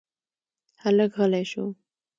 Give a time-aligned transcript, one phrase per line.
[0.83, 1.65] هلک غلی شو.